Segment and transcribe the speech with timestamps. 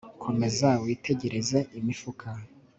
[0.23, 2.27] Komeza witegereze imifuka